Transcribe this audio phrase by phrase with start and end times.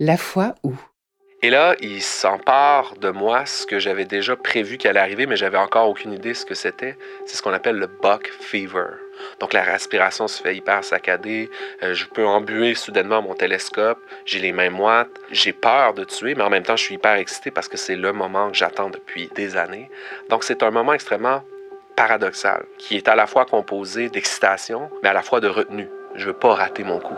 [0.00, 0.74] La foi où?
[1.40, 5.36] Et là, il s'empare de moi ce que j'avais déjà prévu qu'elle allait arriver, mais
[5.36, 6.98] j'avais encore aucune idée ce que c'était.
[7.26, 8.86] C'est ce qu'on appelle le buck fever.
[9.38, 11.48] Donc la respiration se fait hyper saccadée.
[11.84, 14.00] Euh, je peux embuer soudainement mon télescope.
[14.24, 15.16] J'ai les mains moites.
[15.30, 17.94] J'ai peur de tuer, mais en même temps, je suis hyper excité parce que c'est
[17.94, 19.88] le moment que j'attends depuis des années.
[20.28, 21.44] Donc c'est un moment extrêmement
[21.94, 25.88] paradoxal, qui est à la fois composé d'excitation, mais à la fois de retenue.
[26.16, 27.14] Je veux pas rater mon coup.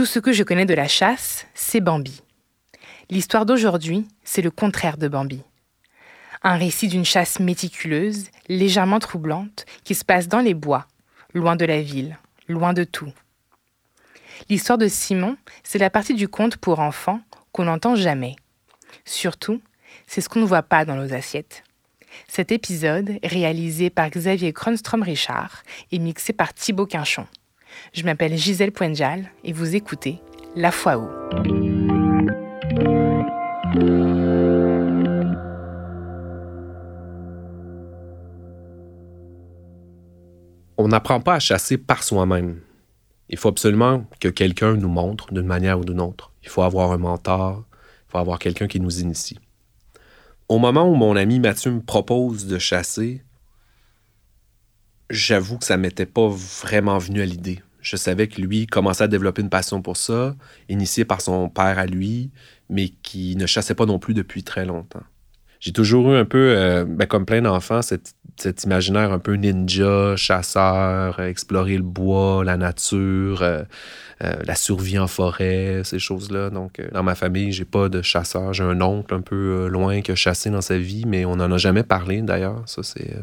[0.00, 2.22] Tout ce que je connais de la chasse, c'est Bambi.
[3.10, 5.42] L'histoire d'aujourd'hui, c'est le contraire de Bambi.
[6.42, 10.86] Un récit d'une chasse méticuleuse, légèrement troublante, qui se passe dans les bois,
[11.34, 12.16] loin de la ville,
[12.48, 13.12] loin de tout.
[14.48, 17.20] L'histoire de Simon, c'est la partie du conte pour enfants
[17.52, 18.36] qu'on n'entend jamais.
[19.04, 19.60] Surtout,
[20.06, 21.62] c'est ce qu'on ne voit pas dans nos assiettes.
[22.26, 27.26] Cet épisode, réalisé par Xavier Kronstrom-Richard, est mixé par Thibaut Quinchon.
[27.92, 30.20] Je m'appelle Gisèle Poenjal et vous écoutez
[30.56, 31.08] La Foi où.
[40.76, 42.60] On n'apprend pas à chasser par soi-même.
[43.28, 46.32] Il faut absolument que quelqu'un nous montre d'une manière ou d'une autre.
[46.42, 47.64] Il faut avoir un mentor,
[48.08, 49.38] il faut avoir quelqu'un qui nous initie.
[50.48, 53.22] Au moment où mon ami Mathieu me propose de chasser,
[55.10, 57.60] j'avoue que ça m'était pas vraiment venu à l'idée.
[57.82, 60.34] Je savais que lui commençait à développer une passion pour ça,
[60.68, 62.30] initié par son père à lui,
[62.68, 65.02] mais qui ne chassait pas non plus depuis très longtemps.
[65.60, 68.14] J'ai toujours eu un peu, euh, ben, comme plein d'enfants, cet,
[68.64, 73.62] imaginaire un peu ninja, chasseur, explorer le bois, la nature, euh,
[74.24, 76.48] euh, la survie en forêt, ces choses-là.
[76.48, 78.54] Donc, dans ma famille, j'ai pas de chasseur.
[78.54, 81.52] J'ai un oncle un peu loin qui a chassé dans sa vie, mais on n'en
[81.52, 82.62] a jamais parlé d'ailleurs.
[82.64, 83.14] Ça, c'est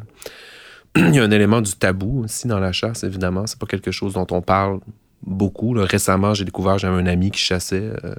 [1.08, 3.46] il y a un élément du tabou aussi dans la chasse, évidemment.
[3.46, 4.80] C'est pas quelque chose dont on parle
[5.22, 5.74] beaucoup.
[5.74, 7.92] Récemment, j'ai découvert, j'avais un ami qui chassait.
[8.04, 8.16] Je euh,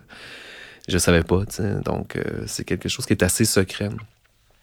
[0.88, 1.42] je savais pas,
[1.84, 3.90] donc euh, c'est quelque chose qui est assez secret.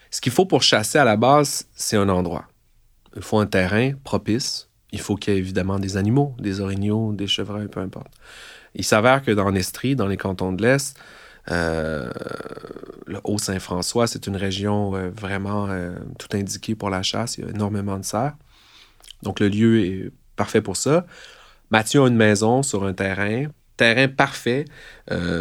[0.10, 2.46] Ce qu'il faut pour chasser à la base, c'est un endroit.
[3.16, 4.70] Il faut un terrain propice.
[4.92, 8.12] Il faut qu'il y ait évidemment des animaux, des orignaux, des chevreuils, peu importe.
[8.76, 10.98] Il s'avère que dans l'Estrie, dans les cantons de l'Est,
[11.52, 12.10] euh,
[13.06, 17.38] le Haut-Saint-François, c'est une région euh, vraiment euh, tout indiquée pour la chasse.
[17.38, 18.36] Il y a énormément de cerfs.
[19.24, 21.06] Donc, le lieu est parfait pour ça.
[21.72, 23.46] Mathieu a une maison sur un terrain,
[23.78, 24.66] terrain parfait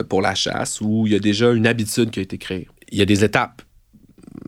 [0.08, 2.68] pour la chasse, où il y a déjà une habitude qui a été créée.
[2.90, 3.62] Il y a des étapes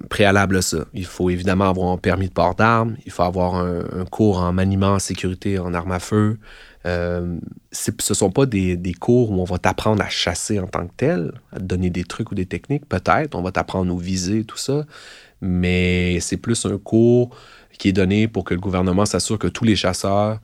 [0.09, 0.87] préalables à ça.
[0.95, 4.39] Il faut évidemment avoir un permis de port d'armes, il faut avoir un, un, cours
[4.39, 6.39] en maniement, en sécurité, en armes à feu,
[6.87, 7.39] euh,
[7.73, 10.93] ce ne sont pas des, cours où on va t'apprendre à chasser en tant que
[10.97, 14.45] tel, à te donner des trucs ou des techniques, peut-être, on va t'apprendre aux visées,
[14.45, 14.87] tout ça,
[15.41, 17.37] mais c'est plus un cours
[17.79, 20.41] qui est donné pour que le gouvernement s'assure que tous les chasseurs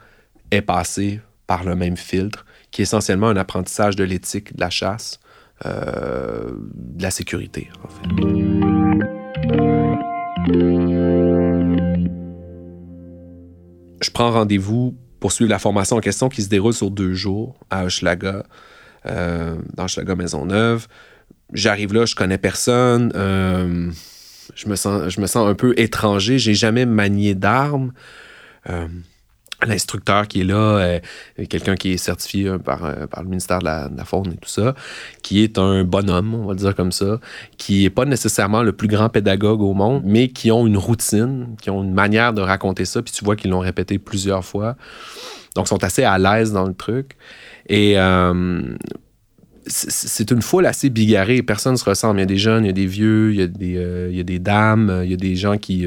[0.50, 4.70] aient passé par le même filtre, qui est essentiellement un apprentissage de l'éthique de la
[4.70, 5.20] chasse,
[5.64, 8.02] euh, de la sécurité, en fait.
[14.00, 17.84] Je prends rendez-vous poursuivre la formation en question qui se déroule sur deux jours à
[17.84, 18.42] Hochelaga,
[19.06, 20.88] euh, dans Hochelaga Maisonneuve.
[21.52, 23.12] J'arrive là, je connais personne.
[23.14, 23.88] Euh,
[24.56, 26.40] je, me sens, je me sens un peu étranger.
[26.40, 27.92] J'ai jamais manié d'armes.
[29.66, 31.00] L'instructeur qui est là, euh,
[31.48, 34.48] quelqu'un qui est certifié euh, par, euh, par le ministère de la, Faune et tout
[34.48, 34.74] ça,
[35.22, 37.20] qui est un bonhomme, on va dire comme ça,
[37.58, 41.56] qui n'est pas nécessairement le plus grand pédagogue au monde, mais qui ont une routine,
[41.60, 44.76] qui ont une manière de raconter ça, puis tu vois qu'ils l'ont répété plusieurs fois.
[45.54, 47.16] Donc, ils sont assez à l'aise dans le truc.
[47.68, 47.96] Et
[49.66, 51.42] c'est une foule assez bigarrée.
[51.42, 52.18] Personne ne se ressemble.
[52.18, 54.16] Il y a des jeunes, il y a des vieux, il y a des, il
[54.16, 55.86] y a des dames, il y a des gens qui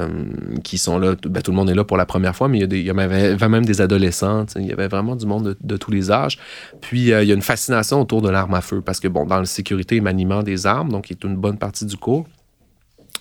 [0.00, 0.24] euh,
[0.62, 1.14] qui sont là.
[1.26, 3.64] Ben, tout le monde est là pour la première fois, mais il y, avait, même
[3.64, 4.46] des adolescents.
[4.56, 6.38] Il y avait vraiment du monde de, tous les âges.
[6.80, 9.26] Puis, euh, il y a une fascination autour de l'arme à feu parce que, bon,
[9.26, 12.26] dans la sécurité et maniement des armes, donc, qui est une bonne partie du cours,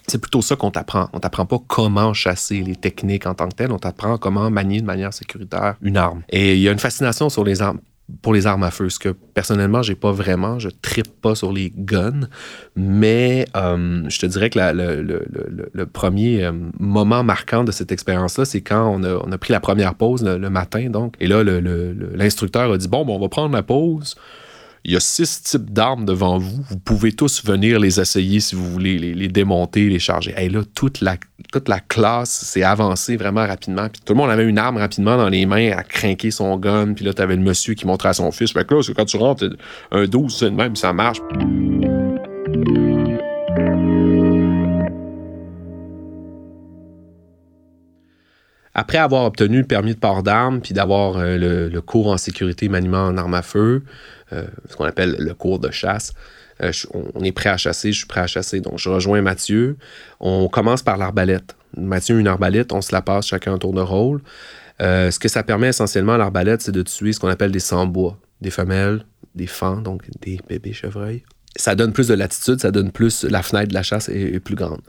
[0.07, 1.09] c'est plutôt ça qu'on t'apprend.
[1.13, 4.81] On t'apprend pas comment chasser les techniques en tant que telles, on t'apprend comment manier
[4.81, 6.21] de manière sécuritaire une arme.
[6.29, 7.79] Et il y a une fascination sur les armes
[8.21, 10.59] pour les armes à feu, ce que personnellement, j'ai pas vraiment.
[10.59, 12.27] Je trippe pas sur les guns,
[12.75, 18.61] mais euh, je te dirais que le, premier euh, moment marquant de cette expérience-là, c'est
[18.61, 21.15] quand on a, pris la première pause le, matin, donc.
[21.19, 24.15] Et là, l'instructeur a dit Bon, bon, on va prendre la pause.
[24.85, 26.63] Il y a six types d'armes devant vous.
[26.69, 30.33] Vous pouvez tous venir les essayer si vous voulez, les, démonter, les charger.
[30.37, 31.17] Et là, toute la,
[31.51, 33.89] toute la classe s'est avancée vraiment rapidement.
[33.89, 36.93] Puis tout le monde avait une arme rapidement dans les mains à craquer son gun.
[36.93, 38.53] Puis là, tu avais le monsieur qui montrait à son fils.
[38.53, 39.45] Fait que là, quand tu rentres,
[39.91, 41.19] un 12, c'est même, ça marche.
[48.79, 52.69] Après avoir obtenu le permis de port d'armes, puis d'avoir euh, le, cours en sécurité
[52.69, 53.83] maniement en arme à feu,
[54.31, 56.13] ce qu'on appelle le cours de chasse,
[56.61, 56.71] euh,
[57.15, 58.59] on est prêt à chasser, je suis prêt à chasser.
[58.61, 59.77] Donc, je rejoins Mathieu.
[60.19, 61.55] On commence par l'arbalète.
[61.77, 64.21] Mathieu une arbalète, on se la passe chacun un tour de rôle.
[64.79, 68.17] ce que ça permet essentiellement à l'arbalète, c'est de tuer ce qu'on appelle des sans-bois,
[68.41, 69.05] des femelles,
[69.35, 71.23] des fans, donc des bébés chevreuils.
[71.55, 73.23] Ça donne plus de latitude, ça donne plus.
[73.23, 74.81] La fenêtre de la chasse est plus grande.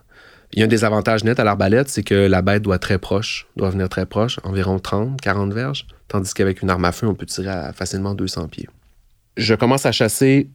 [0.52, 3.46] Il y a un désavantage net à l'arbalète, c'est que la bête doit très proche,
[3.56, 7.14] doit venir très proche, environ 30, 40 verges, tandis qu'avec une arme à feu, on
[7.14, 8.68] peut tirer à facilement 200 pieds.
[9.40, 10.50] Je commence à chasser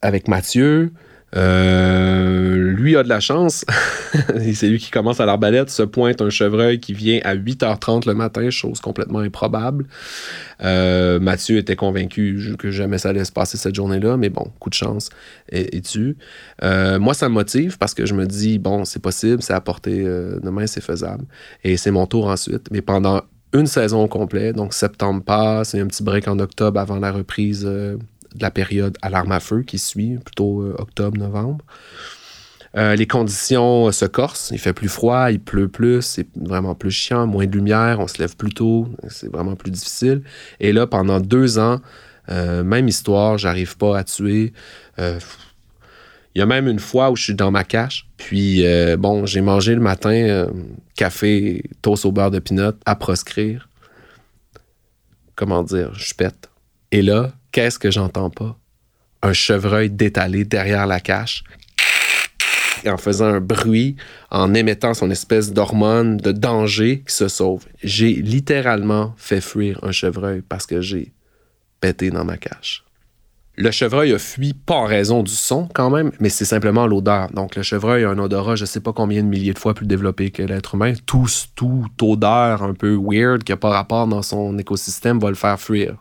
[0.00, 0.92] avec Mathieu.
[1.36, 3.64] Euh, lui a de la chance.
[4.54, 8.14] c'est lui qui commence à l'arbalète, se pointe un chevreuil qui vient à 8h30 le
[8.14, 9.86] matin, chose complètement improbable.
[10.62, 14.70] Euh, Mathieu était convaincu que jamais ça allait se passer cette journée-là, mais bon, coup
[14.70, 15.10] de chance
[15.50, 16.16] et, tu.
[16.62, 19.60] Euh, moi, ça me motive parce que je me dis, bon, c'est possible, c'est à
[19.60, 21.24] portée demain, c'est faisable.
[21.64, 22.68] Et c'est mon tour ensuite.
[22.70, 26.78] Mais pendant une saison au complet, donc septembre passe, a un petit break en octobre
[26.78, 27.68] avant la reprise
[28.34, 31.64] de la période à l'arme à feu qui suit, plutôt euh, octobre-novembre.
[32.76, 36.90] Euh, les conditions se corsent, il fait plus froid, il pleut plus, c'est vraiment plus
[36.90, 40.22] chiant, moins de lumière, on se lève plus tôt, c'est vraiment plus difficile.
[40.60, 41.80] Et là, pendant deux ans,
[42.28, 44.52] euh, même histoire, j'arrive pas à tuer.
[44.98, 48.62] Il y a même une fois où je suis dans ma cache, puis
[48.98, 50.46] bon, j'ai mangé le matin
[50.94, 53.68] café, toast au beurre de pinot à proscrire.
[55.34, 56.50] Comment dire, je pète.
[56.90, 58.56] Et là, qu'est-ce que j'entends pas?
[59.22, 61.44] Un chevreuil détalé derrière la cache
[62.86, 63.96] en faisant un bruit,
[64.30, 67.64] en émettant son espèce d'hormone de danger qui se sauve.
[67.82, 71.12] J'ai littéralement fait fuir un chevreuil parce que j'ai
[71.80, 72.84] pété dans ma cache.
[73.56, 77.28] Le chevreuil a fui pas en raison du son quand même, mais c'est simplement l'odeur.
[77.32, 79.86] Donc le chevreuil a un odorat, je sais pas combien de milliers de fois plus
[79.86, 80.92] développé que l'être humain.
[81.06, 81.26] Tout,
[81.56, 85.58] tout odeur un peu weird qui n'a pas rapport dans son écosystème va le faire
[85.58, 85.96] fuir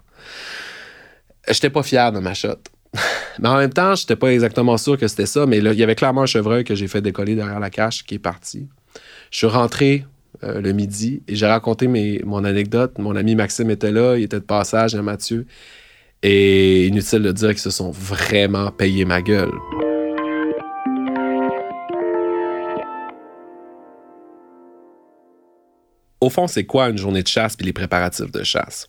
[1.50, 2.58] j'étais pas fier de ma shot.
[3.40, 5.96] mais en même temps, j'étais pas exactement sûr que c'était ça, mais il y avait
[5.96, 8.68] clairement un chevreuil que j'ai fait décoller derrière la cache qui est parti.
[9.32, 10.06] Je suis rentré
[10.44, 11.88] euh, le midi et j'ai raconté
[12.24, 12.98] mon anecdote.
[13.00, 15.46] Mon ami Maxime était là, il était de passage à Mathieu.
[16.24, 19.52] Et inutile de dire qu'ils se sont vraiment payés ma gueule.
[26.20, 28.88] Au fond, c'est quoi une journée de chasse puis les préparatifs de chasse?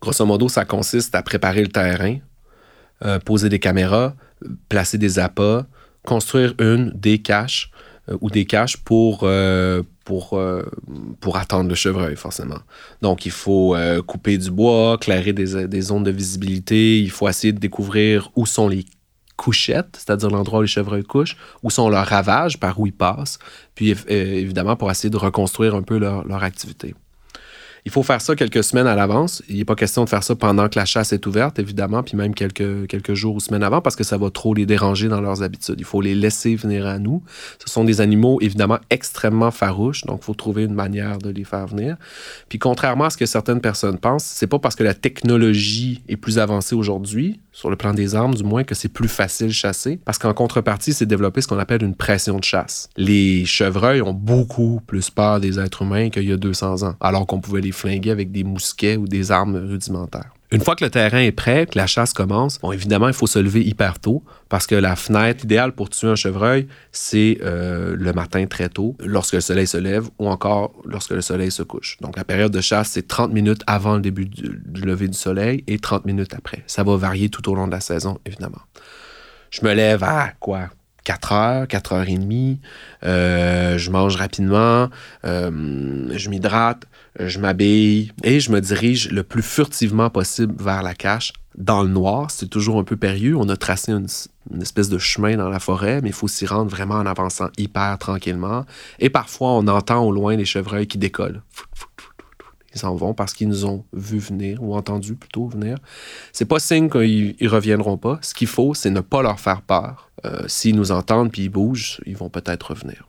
[0.00, 2.18] Grosso modo, ça consiste à préparer le terrain,
[3.04, 4.14] euh, poser des caméras,
[4.68, 5.66] placer des appâts,
[6.04, 7.70] construire une, des caches
[8.08, 10.40] euh, ou des caches pour, euh, pour,
[11.20, 12.58] pour attendre le chevreuil, forcément.
[13.02, 17.52] Donc, il faut couper du bois, clairer des, des, zones de visibilité, il faut essayer
[17.52, 18.86] de découvrir où sont les
[19.36, 23.38] couchettes, c'est-à-dire l'endroit où les chevreuils couchent, où sont leurs ravages, par où ils passent,
[23.74, 26.94] puis évidemment pour essayer de reconstruire un peu leur, leur activité.
[27.84, 29.42] Il faut faire ça quelques semaines à l'avance.
[29.48, 32.16] Il n'est pas question de faire ça pendant que la chasse est ouverte, évidemment, puis
[32.16, 35.20] même quelques, quelques jours ou semaines avant, parce que ça va trop les déranger dans
[35.20, 35.76] leurs habitudes.
[35.78, 37.22] Il faut les laisser venir à nous.
[37.64, 41.44] Ce sont des animaux, évidemment, extrêmement farouches, donc il faut trouver une manière de les
[41.44, 41.96] faire venir.
[42.48, 46.16] Puis contrairement à ce que certaines personnes pensent, c'est pas parce que la technologie est
[46.16, 49.52] plus avancée aujourd'hui, sur le plan des armes du moins, que c'est plus facile de
[49.52, 52.88] chasser, parce qu'en contrepartie, c'est développé ce qu'on appelle une pression de chasse.
[52.96, 57.26] Les chevreuils ont beaucoup plus peur des êtres humains qu'il y a 200 ans, alors
[57.26, 60.30] qu'on pouvait les flinguer avec des mousquets ou des armes rudimentaires.
[60.50, 63.26] Une fois que le terrain est prêt, que la chasse commence, bon, évidemment, il faut
[63.26, 67.94] se lever hyper tôt parce que la fenêtre idéale pour tuer un chevreuil, c'est euh,
[67.98, 71.62] le matin très tôt, lorsque le soleil se lève ou encore lorsque le soleil se
[71.62, 71.98] couche.
[72.00, 74.50] Donc, la période de chasse, c'est 30 minutes avant le début du,
[74.80, 76.62] lever du soleil et 30 minutes après.
[76.66, 78.62] Ça va varier tout au long de la saison, évidemment.
[79.50, 80.70] Je me lève à quoi?
[81.04, 82.60] 4 heures, 4 heures et demie.
[83.02, 84.88] Euh, je mange rapidement,
[85.24, 86.84] euh, je m'hydrate,
[87.18, 91.88] je m'habille et je me dirige le plus furtivement possible vers la cache dans le
[91.88, 92.30] noir.
[92.30, 93.36] C'est toujours un peu périlleux.
[93.36, 94.06] On a tracé une,
[94.62, 97.98] espèce de chemin dans la forêt, mais il faut s'y rendre vraiment en avançant hyper
[97.98, 98.64] tranquillement.
[98.98, 101.42] Et parfois, on entend au loin les chevreuils qui décollent.
[102.74, 105.78] Ils s'en vont parce qu'ils nous ont vu venir ou entendu plutôt venir.
[106.32, 108.18] C'est pas signe qu'ils ne reviendront pas.
[108.22, 110.10] Ce qu'il faut, c'est ne pas leur faire peur.
[110.24, 113.08] Euh, s'ils nous entendent puis ils bougent, ils vont peut-être revenir.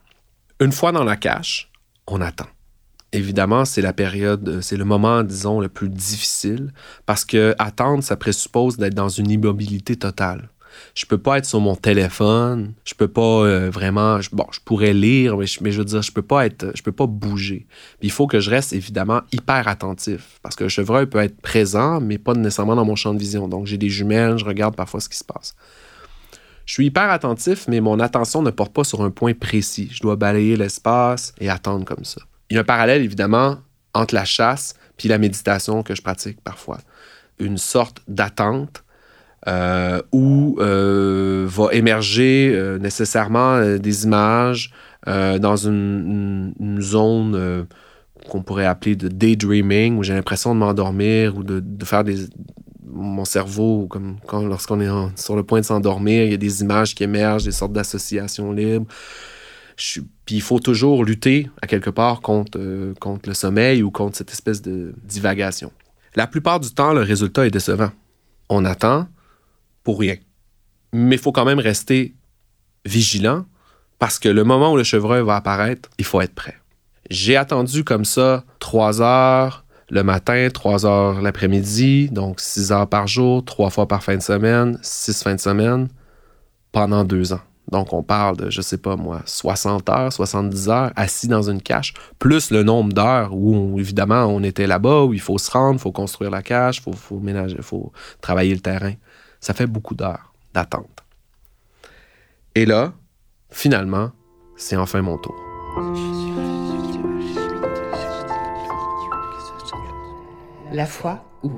[0.59, 1.71] Une fois dans la cache,
[2.07, 2.47] on attend
[3.13, 6.71] évidemment, c'est la période, c'est le moment, disons, le plus difficile
[7.05, 10.49] parce que attendre, ça présuppose d'être dans une immobilité totale.
[10.93, 14.93] Je peux pas être sur mon téléphone, je peux pas euh, vraiment, bon, je pourrais
[14.93, 17.67] lire, mais je, veux dire, je peux pas être, je peux pas bouger.
[18.01, 21.99] il faut que je reste évidemment hyper attentif parce que le chevreuil peut être présent,
[21.99, 23.47] mais pas nécessairement dans mon champ de vision.
[23.47, 25.55] Donc j'ai des jumelles, je regarde parfois ce qui se passe.
[26.65, 29.89] Je suis hyper attentif, mais mon attention ne porte pas sur un point précis.
[29.91, 32.21] Je dois balayer l'espace et attendre comme ça.
[32.49, 33.57] Il y a un parallèle, évidemment,
[33.93, 36.77] entre la chasse puis la méditation que je pratique parfois.
[37.39, 38.83] Une sorte d'attente
[39.47, 44.71] euh, où euh, va émerger euh, nécessairement des images
[45.07, 47.65] dans une, zone
[48.29, 52.27] qu'on pourrait appeler de daydreaming, où j'ai l'impression de m'endormir ou de, de, faire des,
[52.85, 56.61] mon cerveau, comme quand, lorsqu'on est sur le point de s'endormir, il y a des
[56.61, 58.85] images qui émergent, des sortes d'associations libres.
[60.29, 64.31] Il faut toujours lutter, à quelque part, contre, euh, contre le sommeil ou contre cette
[64.31, 65.71] espèce de divagation.
[66.15, 67.91] La plupart du temps, le résultat est décevant.
[68.49, 69.07] On attend
[69.83, 70.15] pour rien.
[70.93, 72.15] Mais il faut quand même rester
[72.85, 73.45] vigilant
[73.99, 76.57] parce que le moment où le chevreuil va apparaître, il faut être prêt.
[77.09, 83.07] J'ai attendu comme ça trois heures, le matin, 3 heures l'après-midi, donc 6 heures par
[83.07, 85.87] jour, 3 fois par fin de semaine, 6 fins de semaine,
[86.71, 87.41] pendant deux ans.
[87.71, 91.61] Donc, on parle de, je sais pas moi, 60 heures, 70 heures assis dans une
[91.61, 95.75] cache, plus le nombre d'heures où, évidemment, on était là-bas, où il faut se rendre,
[95.75, 98.93] il faut construire la cache, il faut, faut ménager, il faut travailler le terrain.
[99.39, 101.03] Ça fait beaucoup d'heures d'attente.
[102.55, 102.93] Et là,
[103.51, 104.11] finalement,
[104.57, 105.35] c'est enfin mon tour.
[110.71, 111.51] La foi où?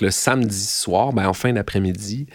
[0.00, 2.26] Le samedi soir, ben, en fin d'après-midi,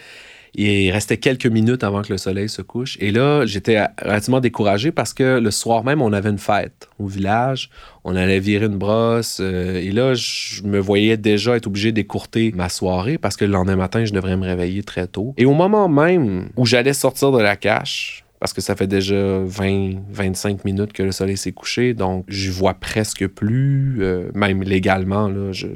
[0.54, 2.98] il restait quelques minutes avant que le soleil se couche.
[3.00, 7.06] Et là, j'étais relativement découragé parce que le soir même, on avait une fête au
[7.06, 7.70] village.
[8.04, 9.38] On allait virer une brosse.
[9.40, 13.52] Euh, et là, je me voyais déjà être obligé d'écourter ma soirée parce que le
[13.52, 15.34] lendemain matin, je devrais me réveiller très tôt.
[15.38, 19.14] Et au moment même où j'allais sortir de la cache, parce que ça fait déjà
[19.14, 25.28] 20-25 minutes que le soleil s'est couché, donc je vois presque plus, euh, même légalement,
[25.28, 25.68] là, je,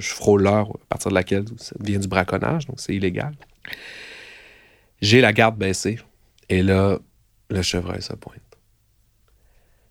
[0.00, 3.34] frôle l'heure à partir de laquelle ça devient du braconnage, donc c'est illégal.
[5.00, 5.98] J'ai la garde baissée,
[6.48, 6.98] et là,
[7.50, 8.40] le chevreuil se pointe.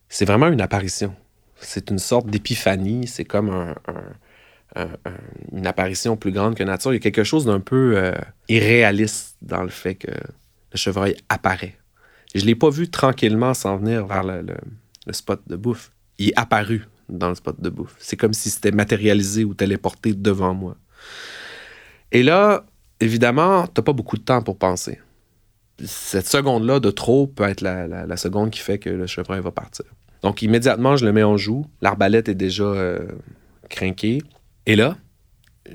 [0.09, 1.15] C'est vraiment une apparition.
[1.57, 3.75] C'est une sorte d'épiphanie, c'est comme
[5.51, 6.91] une apparition plus grande que nature.
[6.91, 8.13] Il y a quelque chose d'un peu euh,
[8.49, 11.77] irréaliste dans le fait que le chevreuil apparaît
[12.35, 14.43] je ne l'ai pas vu tranquillement s'en venir vers le,
[15.11, 15.91] spot de bouffe.
[16.17, 17.95] Il est apparu dans le spot de bouffe.
[17.97, 20.75] C'est comme si c'était matérialisé ou téléporté devant moi.
[22.11, 22.65] Et là,
[22.99, 24.99] évidemment, tu n'as pas beaucoup de temps pour penser.
[25.83, 29.85] Cette seconde-là de trop peut être la, seconde qui fait que le chevreuil va partir.
[30.21, 31.65] Donc, immédiatement, je le mets en joue.
[31.81, 32.99] L'arbalète est déjà euh,
[33.69, 34.21] crinquée.
[34.65, 34.97] Et là,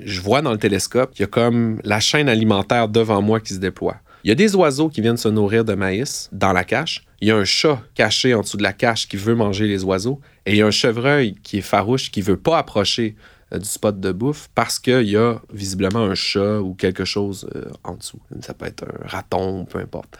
[0.03, 3.53] je vois dans le télescope qu'il y a comme la chaîne alimentaire devant moi qui
[3.53, 3.97] se déploie.
[4.23, 7.05] Il y a des oiseaux qui viennent se nourrir de maïs dans la cache.
[7.21, 9.83] Il y a un chat caché en dessous de la cache qui veut manger les
[9.83, 10.19] oiseaux.
[10.45, 13.15] Et il y a un chevreuil qui est farouche qui veut pas approcher
[13.57, 17.65] du spot de bouffe parce qu'il y a visiblement un chat ou quelque chose euh,
[17.83, 18.19] en dessous.
[18.41, 20.17] Ça peut être un raton, peu importe.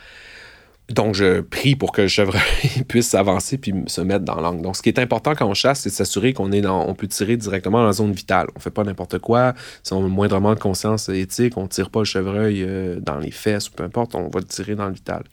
[0.89, 2.41] Donc, je prie pour que le chevreuil
[2.87, 4.61] puisse avancer puis se mettre dans l'angle.
[4.61, 6.93] Donc, ce qui est important quand on chasse, c'est de s'assurer qu'on est dans, on
[6.93, 8.47] peut tirer directement dans la zone vitale.
[8.55, 9.53] On fait pas n'importe quoi.
[9.83, 13.31] Si on a moindrement de conscience éthique, on tire pas le chevreuil euh, dans les
[13.31, 15.23] fesses ou peu importe, on va le tirer dans le vital.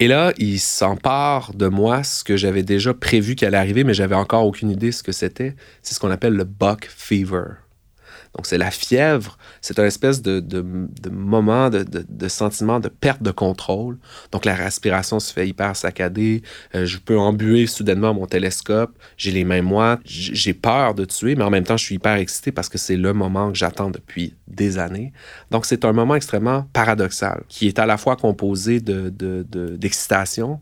[0.00, 3.94] Et là, il s'empare de moi ce que j'avais déjà prévu qu'elle allait arriver, mais
[3.94, 5.56] j'avais encore aucune idée ce que c'était.
[5.82, 7.67] C'est ce qu'on appelle le buck fever.
[8.38, 10.64] Donc, c'est la fièvre, c'est un espèce de,
[11.10, 13.98] moment, de, sentiment de perte de contrôle.
[14.30, 16.42] Donc, la respiration se fait hyper saccadée.
[16.76, 18.96] Euh, je peux embuer soudainement mon télescope.
[19.16, 20.02] J'ai les mains moites.
[20.04, 22.96] J'ai peur de tuer, mais en même temps, je suis hyper excité parce que c'est
[22.96, 25.12] le moment que j'attends depuis des années.
[25.50, 30.60] Donc, c'est un moment extrêmement paradoxal qui est à la fois composé d'excitation,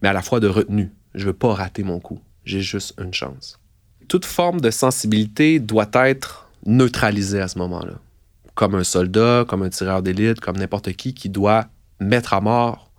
[0.00, 0.92] mais à la fois de retenue.
[1.16, 2.20] Je veux pas rater mon coup.
[2.44, 3.58] J'ai juste une chance.
[4.06, 7.94] Toute forme de sensibilité doit être neutralisé à ce moment-là.
[8.54, 11.66] Comme un soldat, comme un tireur d'élite, comme n'importe qui qui doit
[12.00, 12.90] mettre à mort,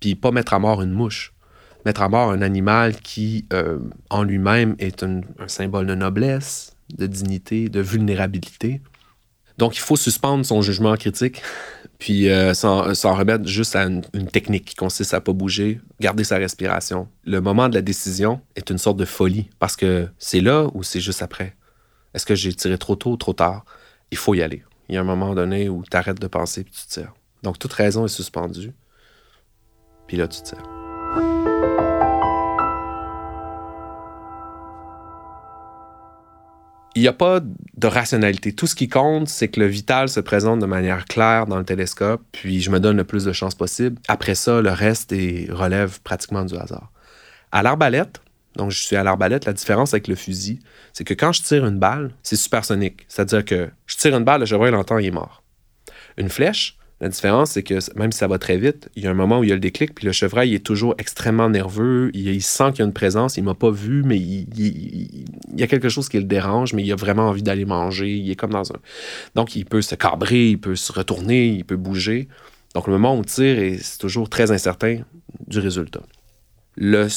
[0.00, 1.32] puis pas mettre à mort une mouche,
[1.84, 3.78] mettre à mort un animal qui, euh,
[4.10, 8.80] en lui-même, est un, symbole de noblesse, de dignité, de vulnérabilité.
[9.58, 11.42] Donc, il faut suspendre son jugement critique,
[11.98, 16.24] puis euh, s'en remettre juste à une, une, technique qui consiste à pas bouger, garder
[16.24, 17.08] sa respiration.
[17.24, 20.82] Le moment de la décision est une sorte de folie, parce que c'est là ou
[20.82, 21.54] c'est juste après.
[22.16, 23.66] Est-ce que j'ai tiré trop tôt ou trop tard?
[24.10, 24.64] Il faut y aller.
[24.88, 27.12] Il y a un moment donné où tu arrêtes de penser puis tu tires.
[27.42, 28.72] Donc, toute raison est suspendue.
[30.06, 30.64] Puis là, tu tires.
[36.94, 38.54] il n'y a pas de rationalité.
[38.54, 41.64] Tout ce qui compte, c'est que le vital se présente de manière claire dans le
[41.64, 44.00] télescope, puis je me donne le plus de chances possible.
[44.08, 46.90] Après ça, le reste est, relève pratiquement du hasard.
[47.52, 48.22] À l'arbalète,
[48.56, 50.60] donc je suis à l'arbalète, la différence avec le fusil,
[50.92, 53.04] c'est que quand je tire une balle, c'est supersonique.
[53.08, 55.42] C'est-à-dire que je tire une balle, le chevreuil l'entend, il est mort.
[56.16, 59.10] Une flèche, la différence, c'est que même si ça va très vite, il y a
[59.10, 62.10] un moment où il y a le déclic, puis le chevreuil est toujours extrêmement nerveux.
[62.14, 65.66] Il, sent qu'il y a une présence, il m'a pas vu, mais il, y a
[65.66, 68.16] quelque chose qui le dérange, mais il a vraiment envie d'aller manger.
[68.16, 68.76] Il est comme dans un.
[69.34, 72.28] Donc, il peut se cabrer, il peut se retourner, il peut bouger.
[72.74, 75.00] Donc, le moment où on tire, c'est toujours très incertain
[75.46, 76.00] du résultat.
[76.76, 77.08] Le,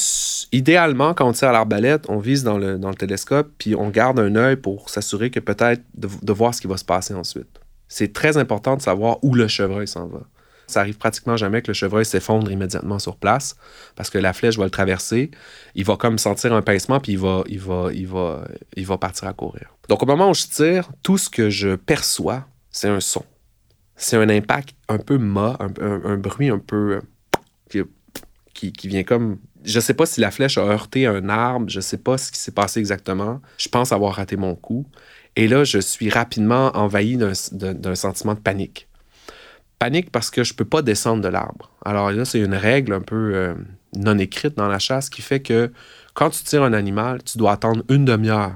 [0.52, 3.90] idéalement, quand on tire à l'arbalète, on vise dans le, dans le télescope, puis on
[3.90, 7.60] garde un œil pour s'assurer que peut-être de voir ce qui va se passer ensuite
[7.90, 10.20] c'est très important de savoir où le chevreuil s'en va.
[10.68, 13.56] Ça arrive pratiquement jamais que le chevreuil s'effondre immédiatement sur place
[13.96, 15.32] parce que la flèche va le traverser.
[15.74, 18.96] Il va comme sentir un pincement puis il va, il va, il va, il va
[18.96, 19.74] partir à courir.
[19.88, 23.24] Donc au moment où je tire, tout ce que je perçois, c'est un son.
[23.96, 27.00] C'est un impact un peu mat, un, bruit un peu
[27.74, 27.84] euh,
[28.54, 31.80] qui, qui, vient comme je sais pas si la flèche a heurté un arbre, je
[31.80, 33.40] sais pas ce qui s'est passé exactement.
[33.58, 34.86] Je pense avoir raté mon coup.
[35.36, 38.88] Et là, je suis rapidement envahi d'un sentiment de panique.
[39.78, 41.70] Panique parce que je ne peux pas descendre de l'arbre.
[41.84, 43.54] Alors là, c'est une règle un peu euh,
[43.96, 45.72] non écrite dans la chasse qui fait que
[46.14, 48.52] quand tu tires un animal, tu dois attendre une demi-heure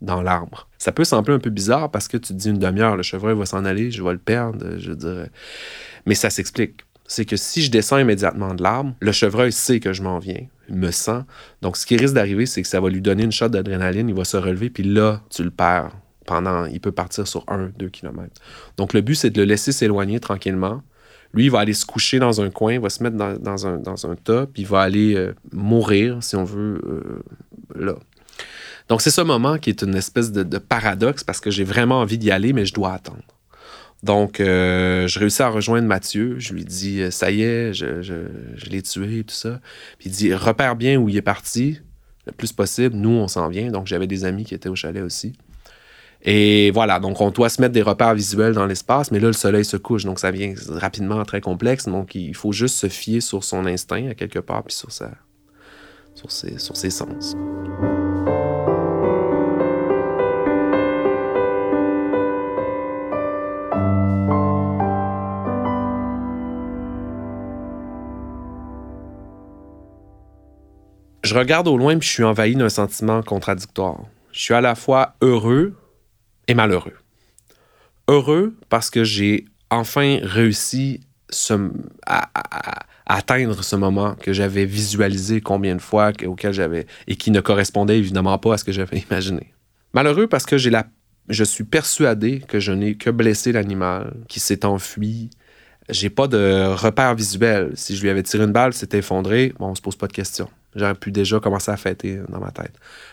[0.00, 0.68] dans l'arbre.
[0.78, 3.36] Ça peut sembler un peu bizarre parce que tu te dis une demi-heure, le chevreuil
[3.36, 5.30] va s'en aller, je vais le perdre, je dirais.
[6.06, 6.82] Mais ça s'explique.
[7.08, 10.46] C'est que si je descends immédiatement de l'arbre, le chevreuil sait que je m'en viens,
[10.68, 11.22] il me sent.
[11.62, 14.14] Donc, ce qui risque d'arriver, c'est que ça va lui donner une shot d'adrénaline, il
[14.14, 15.90] va se relever, puis là, tu le perds
[16.26, 18.28] pendant, il peut partir sur 1-2 km.
[18.76, 20.82] Donc, le but, c'est de le laisser s'éloigner tranquillement.
[21.32, 23.78] Lui, il va aller se coucher dans un coin, il va se mettre dans, un,
[23.78, 27.22] dans un tas, puis il va aller euh, mourir, si on veut, euh,
[27.74, 27.96] là.
[28.88, 32.18] Donc, c'est ce moment qui est une espèce de, paradoxe parce que j'ai vraiment envie
[32.18, 33.22] d'y aller, mais je dois attendre.
[34.02, 36.36] Donc, euh, je réussis à rejoindre Mathieu.
[36.38, 38.26] Je lui dis, ça y est, je,
[38.70, 39.60] l'ai tué, tout ça.
[39.98, 41.80] Puis il dit, repère bien où il est parti,
[42.26, 42.96] le plus possible.
[42.96, 43.70] Nous, on s'en vient.
[43.70, 45.32] Donc, j'avais des amis qui étaient au chalet aussi.
[46.22, 49.32] Et voilà, donc on doit se mettre des repères visuels dans l'espace, mais là, le
[49.32, 51.86] soleil se couche, donc ça vient rapidement très complexe.
[51.86, 56.90] Donc il faut juste se fier sur son instinct à quelque part, puis sur ses
[56.90, 57.36] sens.
[71.28, 74.00] Je regarde au loin puis je suis envahi d'un sentiment contradictoire.
[74.32, 75.74] Je suis à la fois heureux
[76.46, 76.94] et malheureux.
[78.08, 81.02] Heureux parce que j'ai enfin réussi
[82.06, 82.30] à,
[83.04, 87.98] atteindre ce moment que j'avais visualisé combien de fois, auquel j'avais et qui ne correspondait
[87.98, 89.52] évidemment pas à ce que j'avais imaginé.
[89.92, 90.86] Malheureux parce que j'ai la,
[91.28, 95.28] je suis persuadé que je n'ai que blessé l'animal, qui s'est enfui.
[95.90, 97.72] J'ai pas de repère visuel.
[97.74, 100.14] Si je lui avais tiré une balle, c'était effondré, bon, on se pose pas de
[100.14, 100.48] questions.
[100.78, 102.72] J'aurais pu déjà commencer à fêter dans ma tête.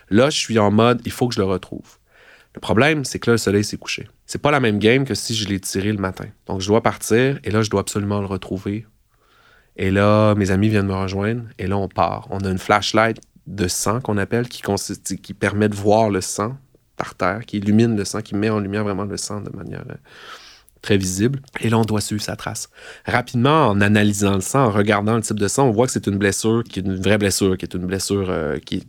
[0.10, 1.98] Là, je suis en mode, il faut que je le retrouve.
[2.54, 4.08] Le problème, c'est que là, le soleil s'est couché.
[4.26, 6.26] C'est pas la même game que si je l'ai tiré le matin.
[6.48, 8.86] Donc, je dois partir et là, je dois absolument le retrouver.
[9.76, 12.28] Et là, mes amis viennent me rejoindre et là, on part.
[12.30, 14.62] On a une flashlight de sang qu'on appelle qui,
[15.22, 16.58] qui permet de voir le sang
[16.96, 19.84] par terre, qui illumine le sang, qui met en lumière vraiment le sang de manière
[19.90, 19.96] euh,
[20.86, 21.40] très visible.
[21.62, 22.70] Et là, on doit suivre sa trace.
[23.06, 26.06] Rapidement, en analysant le sang, en regardant le type de sang, on voit que c'est
[26.06, 28.86] une blessure qui est une vraie blessure, qui est une blessure euh, qui,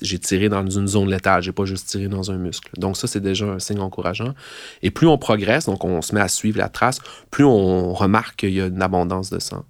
[0.00, 2.70] j'ai tiré dans une zone létale, j'ai pas juste tiré dans un muscle.
[2.78, 4.34] Donc ça, c'est déjà un signe encourageant.
[4.82, 6.98] Et plus on progresse, donc on se met à suivre la trace,
[7.30, 9.66] plus on remarque qu'il y a une abondance de sang.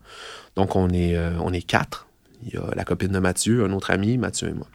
[0.55, 2.07] Donc on est, euh, on est quatre.
[2.47, 4.69] Il y a la copine de Mathieu, un autre ami, Mathieu et moi.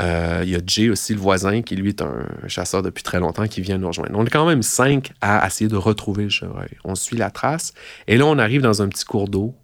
[0.00, 3.20] Euh, il y a Jay aussi, le voisin, qui lui est un chasseur depuis très
[3.20, 4.12] longtemps, qui vient nous rejoindre.
[4.14, 6.70] On est quand même cinq à essayer de retrouver le chevreuil.
[6.84, 7.74] On suit la trace
[8.06, 9.54] et là, on arrive dans un petit cours d'eau.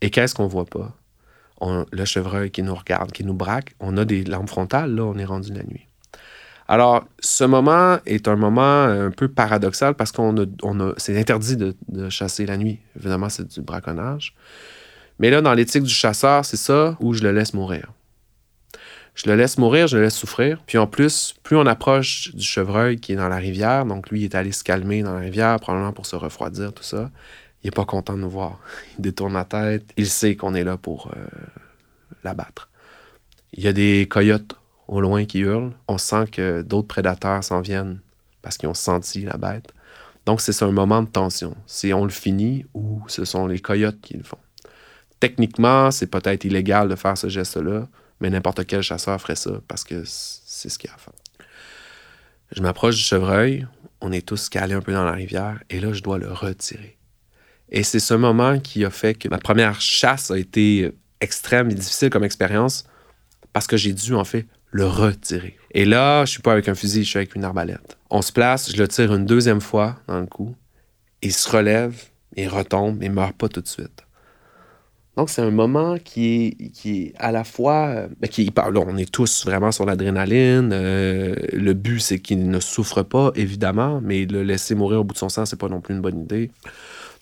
[0.00, 0.94] Et qu'est-ce qu'on voit pas?
[1.90, 3.74] le chevreuil qui nous regarde, qui nous braque.
[3.80, 5.86] On a des lampes frontales, là, on est rendu la nuit.
[6.68, 11.74] Alors, ce moment est un moment un peu paradoxal parce qu'on a, c'est interdit de,
[11.88, 12.80] de, chasser la nuit.
[12.98, 14.34] Évidemment, c'est du braconnage.
[15.18, 17.92] Mais là, dans l'éthique du chasseur, c'est ça où je le laisse mourir.
[19.16, 20.62] Je le laisse mourir, je le laisse souffrir.
[20.66, 24.20] Puis en plus, plus on approche du chevreuil qui est dans la rivière, donc lui
[24.20, 27.10] il est allé se calmer dans la rivière, probablement pour se refroidir, tout ça,
[27.64, 28.60] il est pas content de nous voir.
[28.98, 31.26] Il détourne la tête, il sait qu'on est là pour euh,
[32.22, 32.68] l'abattre.
[33.54, 34.54] Il y a des coyotes
[34.86, 35.72] au loin qui hurlent.
[35.88, 38.00] On sent que d'autres prédateurs s'en viennent
[38.42, 39.72] parce qu'ils ont senti la bête.
[40.26, 41.56] Donc c'est un moment de tension.
[41.66, 44.38] Si on le finit ou ce sont les coyotes qui le font.
[45.20, 47.88] Techniquement, c'est peut-être illégal de faire ce geste-là
[48.20, 51.12] mais n'importe quel chasseur ferait ça parce que c'est ce qu'il a à faire.
[52.52, 53.66] Je m'approche du chevreuil,
[54.00, 56.96] on est tous calés un peu dans la rivière, et là, je dois le retirer.
[57.68, 61.74] Et c'est ce moment qui a fait que ma première chasse a été extrême et
[61.74, 62.84] difficile comme expérience
[63.52, 65.56] parce que j'ai dû, en fait, le retirer.
[65.72, 67.98] Et là, je suis pas avec un fusil, je suis avec une arbalète.
[68.10, 70.54] On se place, je le tire une deuxième fois dans le cou,
[71.22, 72.00] il se relève,
[72.36, 74.05] il retombe, il meurt pas tout de suite.
[75.16, 77.86] Donc, c'est un moment qui est, qui est à la fois.
[77.86, 80.70] Euh, ben, qui, là, on est tous vraiment sur l'adrénaline.
[80.72, 85.14] Euh, le but, c'est qu'il ne souffre pas, évidemment, mais le laisser mourir au bout
[85.14, 86.50] de son sang, c'est pas non plus une bonne idée.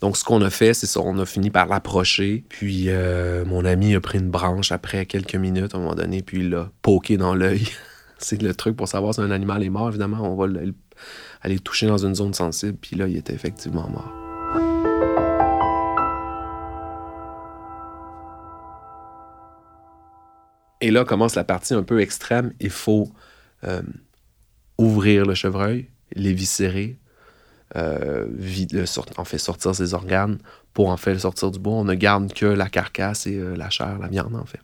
[0.01, 2.45] Donc, ce qu'on a fait, c'est ça, on a fini par l'approcher.
[2.49, 6.21] Puis, euh, mon ami a pris une branche après quelques minutes, à un moment donné,
[6.21, 7.69] puis il l'a poké dans l'œil.
[8.19, 10.19] c'est le truc pour savoir si un animal est mort, évidemment.
[10.21, 10.49] On va
[11.43, 14.24] aller toucher dans une zone sensible, puis là, il était effectivement mort.
[20.85, 22.53] Et là commence la partie un peu extrême.
[22.61, 23.11] Il faut
[23.65, 23.81] euh,
[24.77, 26.99] ouvrir le chevreuil, l'éviscérer,
[27.75, 28.27] euh,
[29.17, 30.37] en fait sortir ses organes
[30.75, 31.73] pour en fait sortir du bois.
[31.73, 34.61] On ne garde que la carcasse et euh, la chair, la viande en fait.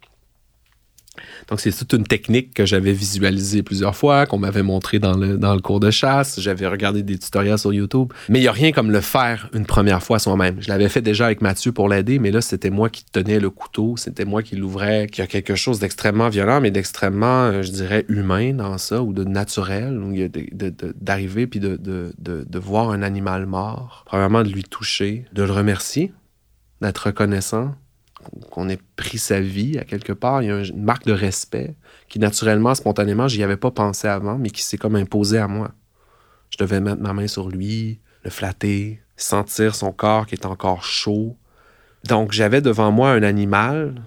[1.49, 5.37] Donc, c'est toute une technique que j'avais visualisée plusieurs fois, qu'on m'avait montré dans le,
[5.37, 6.41] dans le cours de chasse.
[6.41, 8.13] J'avais regardé des tutoriels sur YouTube.
[8.29, 10.57] Mais il n'y a rien comme le faire une première fois soi-même.
[10.61, 13.51] Je l'avais fait déjà avec Mathieu pour l'aider, mais là, c'était moi qui tenais le
[13.51, 15.07] couteau, c'était moi qui l'ouvrais.
[15.13, 19.03] Il y a quelque chose d'extrêmement violent, mais d'extrêmement, euh, je dirais, humain dans ça,
[19.03, 20.01] ou de naturel,
[21.01, 24.05] d'arriver puis de, de, de voir un animal mort.
[24.07, 26.13] Premièrement, de lui toucher, de le remercier,
[26.81, 27.75] d'être reconnaissant,
[28.51, 30.43] qu'on ait pris sa vie à quelque part.
[30.43, 31.75] Il y a une marque de respect
[32.09, 35.73] qui, naturellement, spontanément, j'y avais pas pensé avant, mais qui s'est comme imposé à moi.
[36.51, 40.83] Je devais mettre ma main sur lui, le flatter, sentir son corps qui est encore
[40.83, 41.37] chaud.
[42.05, 44.03] Donc, j'avais devant moi un animal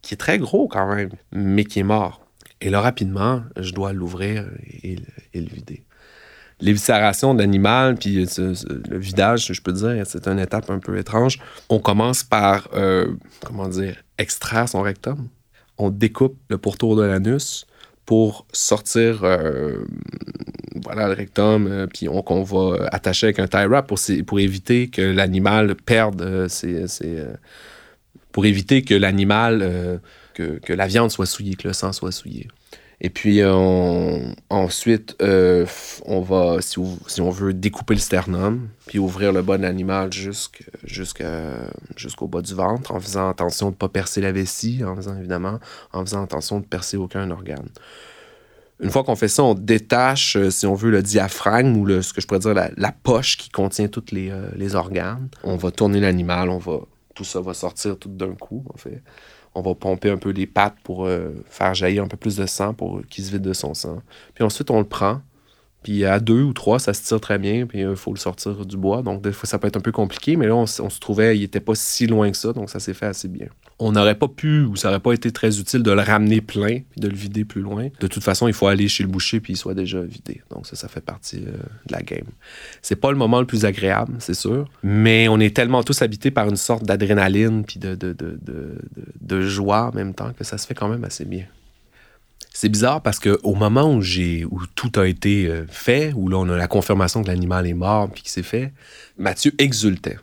[0.00, 2.26] qui est très gros quand même, mais qui est mort.
[2.60, 4.48] Et là, rapidement, je dois l'ouvrir
[4.82, 4.96] et,
[5.34, 5.84] et le vider
[6.62, 11.38] l'éviscération d'animal, puis le vidage, je peux dire, c'est une étape un peu étrange.
[11.68, 13.08] On commence par, euh,
[13.44, 15.28] comment dire, extraire son rectum.
[15.76, 17.66] On découpe le pourtour de l'anus
[18.06, 19.84] pour sortir euh,
[20.84, 24.40] voilà, le rectum, euh, puis on, qu'on va attacher avec un tie wrap pour, pour
[24.40, 26.86] éviter que l'animal perde ses,
[28.30, 30.00] pour éviter que l'animal,
[30.34, 32.48] que, que, la viande soit souillée, que le sang soit souillé.
[33.04, 33.42] Et puis
[34.48, 35.66] ensuite, euh,
[36.06, 42.28] on va, si, on veut, découper le sternum, puis ouvrir le bas de l'animal jusqu'au
[42.28, 45.58] bas du ventre, en faisant attention de ne pas percer la vessie, en faisant évidemment,
[45.92, 47.68] en faisant attention de percer aucun organe.
[48.78, 52.12] Une fois qu'on fait ça, on détache, euh, si on veut, le diaphragme ou ce
[52.12, 55.28] que je pourrais dire la, poche qui contient tous les, euh, les organes.
[55.42, 56.78] On va tourner l'animal, on va,
[57.14, 59.02] tout ça va sortir tout d'un coup, en fait
[59.54, 62.46] on va pomper un peu les pattes pour euh, faire jaillir un peu plus de
[62.46, 64.02] sang pour qu'il se vide de son sang.
[64.34, 65.20] Puis ensuite, on le prend,
[65.82, 68.18] puis à deux ou trois, ça se tire très bien, puis il euh, faut le
[68.18, 69.02] sortir du bois.
[69.02, 71.40] Donc, des fois, ça peut être un peu compliqué, mais là, on, se trouvait, il
[71.40, 73.48] n'était pas si loin que ça, donc ça s'est fait assez bien.
[73.84, 76.82] On n'aurait pas pu, ou ça n'aurait pas été très utile de le ramener plein,
[76.90, 77.88] puis de le vider plus loin.
[77.98, 80.40] De toute façon, il faut aller chez le boucher, puis il soit déjà vidé.
[80.50, 82.26] Donc, ça, ça fait partie euh, de la game.
[82.80, 86.30] C'est pas le moment le plus agréable, c'est sûr, mais on est tellement tous habités
[86.30, 90.88] par une sorte d'adrénaline, puis de, joie en même temps, que ça se fait quand
[90.88, 91.46] même assez bien.
[92.54, 94.02] C'est bizarre parce qu'au moment où,
[94.76, 98.10] tout a été euh, fait, où là on a la confirmation que l'animal est mort
[98.10, 98.72] puis que c'est fait,
[99.18, 100.18] Mathieu exultait.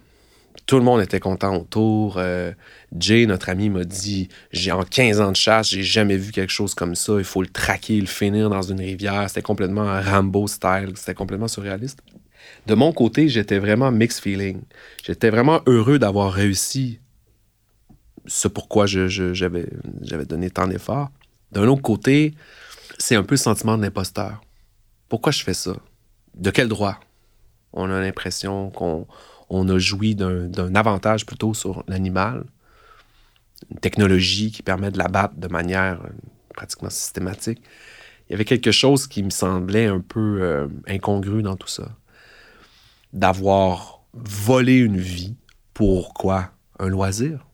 [0.69, 2.17] Tout le monde était content autour.
[2.19, 2.51] Euh,
[2.95, 6.51] Jay, notre ami, m'a dit J'ai en 15 ans de chasse, j'ai jamais vu quelque
[6.51, 7.13] chose comme ça.
[7.17, 9.27] Il faut le traquer, le finir dans une rivière.
[9.29, 12.01] C'était complètement Rambo style, c'était complètement surréaliste.
[12.67, 14.61] De mon côté, j'étais vraiment mixed feeling.
[15.03, 16.99] J'étais vraiment heureux d'avoir réussi
[18.27, 19.65] ce pourquoi j'avais
[20.27, 21.09] donné tant d'efforts.
[21.51, 22.35] D'un autre côté,
[22.99, 24.39] c'est un peu le sentiment de l'imposteur.
[25.07, 25.75] Pourquoi je fais ça?
[26.35, 26.99] De quel droit?
[27.73, 29.07] On a l'impression qu'on
[29.49, 32.43] a joui d'un avantage plutôt sur l'animal,
[33.71, 36.09] une technologie qui permet de l'abattre de manière euh,
[36.55, 37.61] pratiquement systématique.
[38.27, 41.89] Il y avait quelque chose qui me semblait un peu euh, incongru dans tout ça.
[43.11, 45.35] D'avoir volé une vie
[45.73, 46.51] pour quoi?
[46.77, 47.45] Un loisir?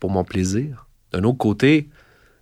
[0.00, 0.86] Pour mon plaisir?
[1.12, 1.88] D'un autre côté,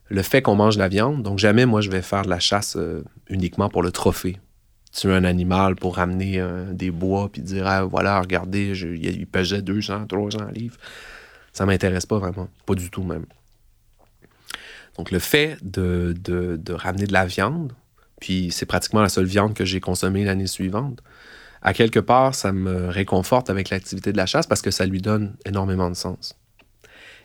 [0.09, 1.23] le fait qu'on mange de la viande.
[1.23, 4.39] Donc, jamais, moi, je vais faire de la chasse euh, uniquement pour le trophée.
[4.95, 9.63] Tuer un animal pour ramener euh, des bois puis dire, ah, voilà, regardez, il pesait
[9.63, 10.77] 200, 300 livres.
[11.53, 12.49] Ça m'intéresse pas vraiment.
[12.65, 13.27] Pas du tout, même.
[14.97, 17.73] Donc, le fait de, de ramener de la viande,
[18.21, 21.03] puis c'est pratiquement la seule viande que j'ai consommée l'année suivante,
[21.65, 25.01] à quelque part, ça me réconforte avec l'activité de la chasse parce que ça lui
[25.01, 26.37] donne énormément de sens.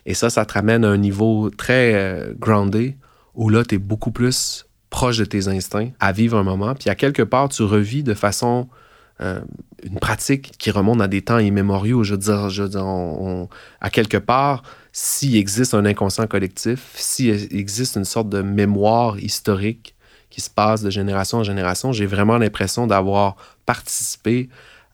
[0.06, 2.96] Et ça, ça te ramène à un niveau très euh, groundé
[3.34, 6.90] où là, tu es beaucoup plus proche de tes instincts, à vivre un moment, puis
[6.90, 8.68] à quelque part, tu revis de façon
[9.20, 9.40] euh,
[9.82, 12.02] une pratique qui remonte à des temps immémoriaux.
[12.04, 12.48] Je veux dire,
[13.80, 19.94] à quelque part, s'il existe un inconscient collectif, s'il existe une sorte de mémoire historique
[20.30, 24.48] qui se passe de génération en génération, j'ai vraiment l'impression d'avoir participé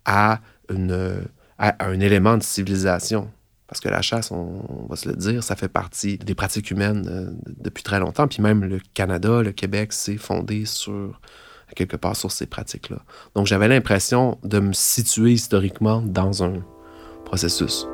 [0.04, 1.20] à, une,
[1.58, 3.30] à un élément de civilisation.
[3.68, 7.06] Parce que la chasse, on, va se le dire, ça fait partie des pratiques humaines
[7.08, 8.28] euh, depuis très longtemps.
[8.28, 11.20] Puis même le Canada, le Québec, s'est fondé sur,
[11.74, 12.98] quelque part, sur ces pratiques-là.
[13.34, 16.62] Donc j'avais l'impression de me situer historiquement dans un
[17.24, 17.86] processus.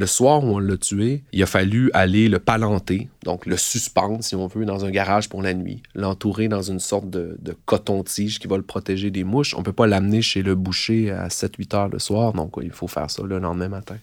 [0.00, 4.24] Le soir où on l'a tué, il a fallu aller le palanter, donc le suspendre,
[4.24, 7.36] si on veut, dans un garage pour la nuit, l'entourer dans une sorte de,
[7.66, 9.52] coton-tige qui va le protéger des mouches.
[9.54, 12.70] On ne peut pas l'amener chez le boucher à 7-8 heures le soir, donc il
[12.70, 13.98] faut faire ça le lendemain matin.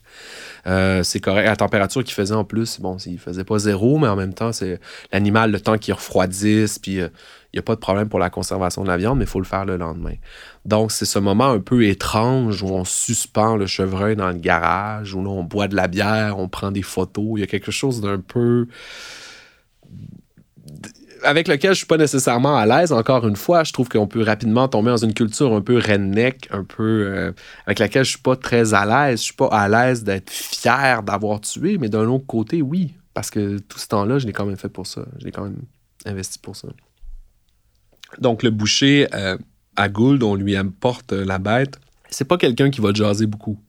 [0.68, 1.48] Euh, c'est correct.
[1.48, 4.52] La température qu'il faisait en plus, bon, il faisait pas zéro, mais en même temps,
[4.52, 4.80] c'est
[5.12, 7.10] l'animal, le temps qu'il refroidisse, puis euh,
[7.54, 9.40] il n'y a pas de problème pour la conservation de la viande, mais il faut
[9.40, 10.16] le faire le lendemain.
[10.66, 15.14] Donc, c'est ce moment un peu étrange où on suspend le chevreuil dans le garage,
[15.14, 17.26] où on boit de la bière, on prend des photos.
[17.38, 18.68] Il y a quelque chose d'un peu
[21.24, 22.92] avec lequel je suis pas nécessairement à l'aise.
[22.92, 26.48] Encore une fois, je trouve qu'on peut rapidement tomber dans une culture un peu redneck,
[26.52, 27.32] un peu euh,
[27.66, 29.20] avec laquelle je suis pas très à l'aise.
[29.20, 33.30] Je suis pas à l'aise d'être fier d'avoir tué, mais d'un autre côté, oui, parce
[33.30, 35.06] que tout ce temps-là, je l'ai quand même fait pour ça.
[35.20, 35.62] Je l'ai quand même
[36.06, 36.68] investi pour ça.
[38.20, 39.38] Donc, le boucher euh,
[39.76, 41.80] à Gould, on lui apporte euh, la bête.
[42.10, 43.60] C'est pas quelqu'un qui va te jaser beaucoup.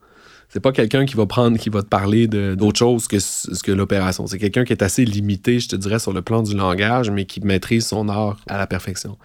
[0.49, 4.27] C'est pas quelqu'un qui va prendre, qui va te parler d'autre chose que l'opération.
[4.27, 7.27] C'est quelqu'un qui est assez limité, je te dirais, sur le plan du langage, mais
[7.27, 9.19] qui maîtrise son art à la perfection.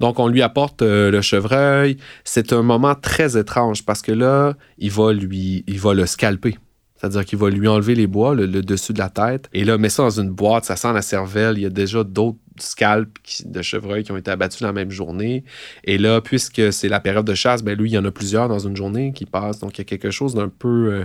[0.00, 1.96] Donc, on lui apporte euh, le chevreuil.
[2.24, 6.58] C'est un moment très étrange parce que là, il va lui, il va le scalper.
[6.96, 9.88] C'est-à-dire qu'il va lui enlever les bois, le, dessus de la tête, et là, met
[9.88, 11.56] ça dans une boîte, ça sent la cervelle.
[11.56, 15.44] Il y a déjà d'autres scalps de chevreuils qui ont été abattus la même journée.
[15.84, 18.48] Et là, puisque c'est la période de chasse, ben lui, il y en a plusieurs
[18.48, 19.60] dans une journée qui passent.
[19.60, 20.92] Donc, il y a quelque chose d'un peu.
[20.92, 21.04] Euh,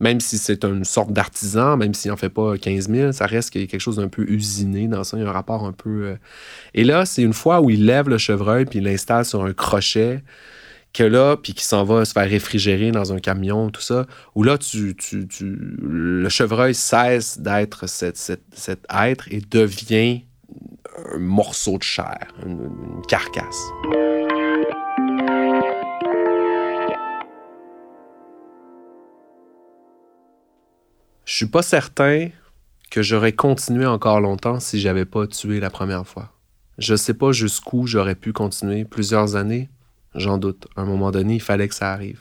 [0.00, 3.50] même si c'est une sorte d'artisan, même s'il n'en fait pas 15 000, ça reste
[3.50, 5.16] quelque chose d'un peu usiné dans ça.
[5.16, 6.06] Il y a un rapport un peu.
[6.06, 6.16] Euh,
[6.74, 9.52] et là, c'est une fois où il lève le chevreuil puis il l'installe sur un
[9.52, 10.22] crochet
[10.94, 14.44] que là, puis qui s'en va se faire réfrigérer dans un camion, tout ça, où
[14.44, 15.26] là, tu, tu,
[15.82, 20.22] le chevreuil cesse d'être cet, cet, être et devient
[21.14, 23.62] un morceau de chair, une, carcasse.
[31.24, 32.28] Je suis pas certain
[32.90, 36.30] que j'aurais continué encore longtemps si j'avais pas tué la première fois.
[36.78, 39.68] Je sais pas jusqu'où j'aurais pu continuer plusieurs années,
[40.14, 40.68] J'en doute.
[40.76, 42.20] À un moment donné, il fallait que ça arrive.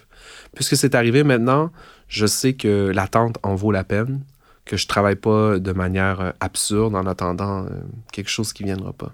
[0.56, 1.72] Puisque c'est arrivé maintenant,
[2.08, 4.24] je sais que l'attente en vaut la peine,
[4.66, 7.70] que je travaille pas de manière euh, absurde en attendant euh,
[8.12, 9.14] quelque chose qui viendra pas.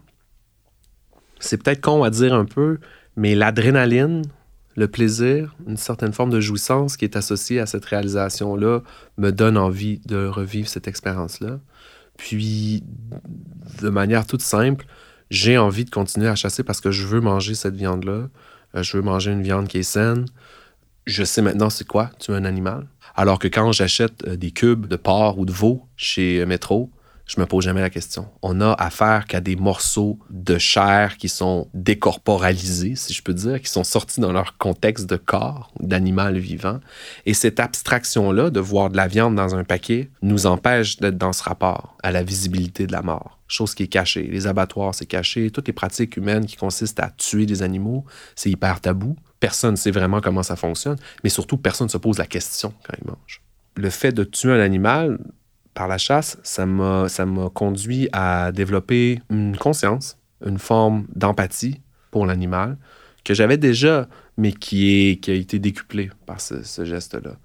[1.39, 2.79] C'est peut-être con à dire un peu,
[3.15, 4.23] mais l'adrénaline,
[4.75, 8.81] le plaisir, une certaine forme de jouissance qui est associée à cette réalisation-là
[9.17, 11.59] me donne envie de revivre cette expérience-là.
[12.17, 12.83] Puis,
[13.81, 14.85] de manière toute simple,
[15.31, 18.29] j'ai envie de continuer à chasser parce que je veux manger cette viande-là.
[18.75, 20.25] Euh, je veux manger une viande qui est saine.
[21.05, 22.87] Je sais maintenant c'est quoi tu es un animal.
[23.15, 26.91] Alors que quand j'achète euh, des cubes de porc ou de veau chez Metro,
[27.29, 28.27] je me pose jamais la question.
[28.41, 33.61] On a affaire qu'à des morceaux de chair qui sont décorporalisés, si je peux dire,
[33.61, 36.79] qui sont sortis dans leur contexte de corps, d'animal vivant.
[37.27, 41.33] Et cette abstraction-là de voir de la viande dans un paquet nous empêche d'être dans
[41.33, 44.23] ce rapport à la visibilité de la mort chose qui est cachée.
[44.23, 45.49] Les abattoirs, c'est caché.
[45.51, 49.15] Toutes les pratiques humaines qui consistent à tuer des animaux, c'est hyper tabou.
[49.39, 52.73] Personne ne sait vraiment comment ça fonctionne, mais surtout, personne ne se pose la question
[52.83, 53.41] quand il mange.
[53.75, 55.19] Le fait de tuer un animal
[55.73, 57.07] par la chasse, ça m'a
[57.53, 61.79] conduit à développer une conscience, une forme d'empathie
[62.11, 62.77] pour l'animal
[63.23, 67.37] que j'avais déjà, mais qui, est, qui a été décuplée par ce geste-là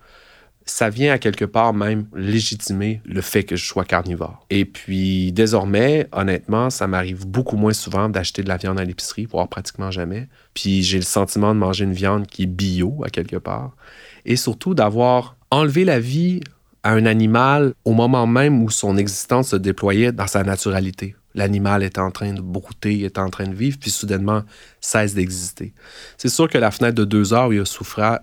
[0.66, 4.46] ça vient à quelque part même légitimer le fait que je sois carnivore.
[4.50, 9.26] Et puis désormais, honnêtement, ça m'arrive beaucoup moins souvent d'acheter de la viande à l'épicerie,
[9.26, 10.28] voire pratiquement jamais.
[10.54, 13.76] Puis j'ai le sentiment de manger une viande qui est bio à quelque part.
[14.24, 16.40] Et surtout d'avoir enlevé la vie
[16.82, 21.16] à un animal au moment même où son existence se déployait dans sa naturalité.
[21.34, 24.42] L'animal est en train de brouter, est en train de vivre, puis soudainement
[24.80, 25.74] cesse d'exister.
[26.16, 28.20] C'est sûr que la fenêtre de deux heures où il a souffert,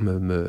[0.00, 0.48] me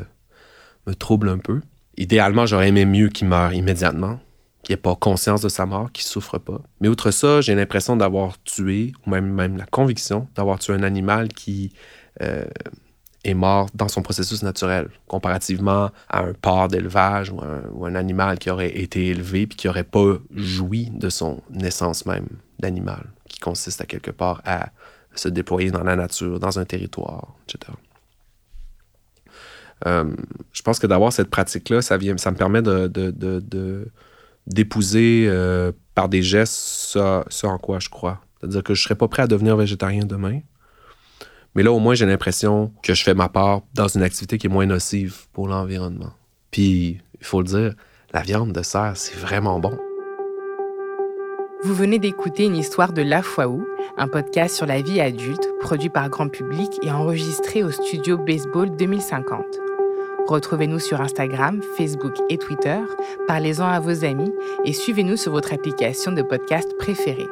[0.94, 1.60] trouble un peu.
[1.96, 4.20] Idéalement, j'aurais aimé mieux qu'il meure immédiatement,
[4.62, 6.60] qu'il n'ait pas conscience de sa mort, qu'il souffre pas.
[6.80, 10.82] Mais outre ça, j'ai l'impression d'avoir tué, ou même, même la conviction d'avoir tué un
[10.82, 11.72] animal qui
[12.22, 12.44] euh,
[13.24, 18.50] est mort dans son processus naturel, comparativement à un porc d'élevage ou, un animal qui
[18.50, 23.80] aurait été élevé puis qui n'aurait pas joui de son naissance même d'animal, qui consiste
[23.80, 24.70] à quelque part à
[25.14, 27.72] se déployer dans la nature, dans un territoire, etc.
[29.84, 30.04] Euh,
[30.52, 33.90] je pense que d'avoir cette pratique-là, ça, ça me permet de,
[34.46, 38.20] d'épouser euh, par des gestes ce, en quoi je crois.
[38.40, 40.40] C'est-à-dire que je ne serais pas prêt à devenir végétarien demain.
[41.54, 44.46] Mais là, au moins, j'ai l'impression que je fais ma part dans une activité qui
[44.46, 46.12] est moins nocive pour l'environnement.
[46.50, 47.74] Puis, il faut le dire,
[48.12, 49.76] la viande de cerf, c'est vraiment bon.
[51.64, 55.48] Vous venez d'écouter une histoire de La Foi Où, un podcast sur la vie adulte
[55.60, 59.65] produit par grand public et enregistré au studio Baseball 2050.
[60.26, 62.80] Retrouvez-nous sur Instagram, Facebook et Twitter,
[63.28, 64.32] parlez-en à vos amis
[64.64, 67.28] et suivez-nous sur votre application de podcast préférée.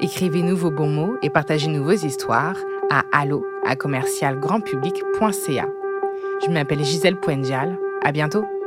[0.00, 2.56] Écrivez-nous vos bons mots et partagez-nous vos histoires
[2.90, 5.68] à allo à commercialgrandpublic.ca.
[6.44, 7.78] Je m'appelle Gisèle Poendial.
[8.02, 8.59] À bientôt!